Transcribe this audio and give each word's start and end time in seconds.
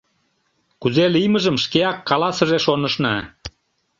Кузе 0.81 1.05
лиймыжым 1.13 1.55
шкеак 1.63 1.97
каласыже, 2.09 2.57
шонышна. 2.65 3.15